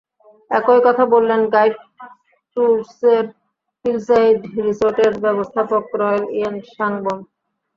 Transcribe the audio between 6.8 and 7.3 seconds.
Bomb.